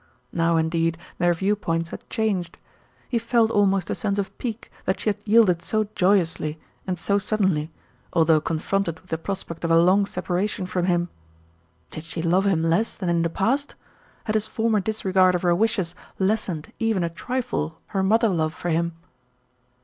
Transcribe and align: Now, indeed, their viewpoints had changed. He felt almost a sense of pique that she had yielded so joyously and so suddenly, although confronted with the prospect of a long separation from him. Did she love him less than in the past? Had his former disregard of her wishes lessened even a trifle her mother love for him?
Now, 0.33 0.57
indeed, 0.57 0.97
their 1.19 1.35
viewpoints 1.35 1.89
had 1.91 2.09
changed. 2.09 2.57
He 3.07 3.19
felt 3.19 3.51
almost 3.51 3.87
a 3.91 3.93
sense 3.93 4.17
of 4.17 4.35
pique 4.39 4.71
that 4.85 4.99
she 4.99 5.09
had 5.09 5.19
yielded 5.25 5.61
so 5.61 5.89
joyously 5.93 6.59
and 6.87 6.97
so 6.97 7.19
suddenly, 7.19 7.69
although 8.11 8.41
confronted 8.41 8.99
with 8.99 9.11
the 9.11 9.19
prospect 9.19 9.63
of 9.63 9.69
a 9.69 9.79
long 9.79 10.07
separation 10.07 10.65
from 10.65 10.85
him. 10.87 11.09
Did 11.91 12.03
she 12.03 12.23
love 12.23 12.45
him 12.47 12.63
less 12.63 12.95
than 12.95 13.09
in 13.09 13.21
the 13.21 13.29
past? 13.29 13.75
Had 14.23 14.33
his 14.33 14.47
former 14.47 14.79
disregard 14.79 15.35
of 15.35 15.43
her 15.43 15.53
wishes 15.53 15.93
lessened 16.17 16.73
even 16.79 17.03
a 17.03 17.07
trifle 17.11 17.77
her 17.89 18.01
mother 18.01 18.27
love 18.29 18.55
for 18.55 18.69
him? 18.71 18.93